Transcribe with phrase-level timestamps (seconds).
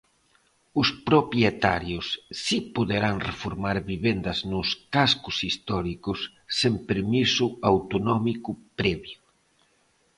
[0.81, 2.05] Os propietarios
[2.43, 6.19] si poderán reformar vivendas nos cascos históricos
[6.59, 9.19] sen permiso autonómico previo.